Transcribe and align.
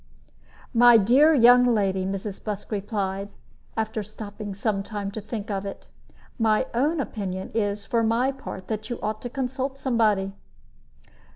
"My 0.73 0.97
dear 0.97 1.35
young 1.35 1.63
lady," 1.63 2.07
Mrs. 2.07 2.43
Busk 2.43 2.71
replied, 2.71 3.33
after 3.77 4.01
stopping 4.01 4.55
some 4.55 4.81
time 4.81 5.11
to 5.11 5.21
think 5.21 5.51
of 5.51 5.63
it, 5.63 5.89
"my 6.39 6.65
own 6.73 6.99
opinion 6.99 7.51
is, 7.53 7.85
for 7.85 8.01
my 8.01 8.31
part, 8.31 8.67
that 8.67 8.89
you 8.89 8.97
ought 9.03 9.21
to 9.21 9.29
consult 9.29 9.77
somebody." 9.77 10.31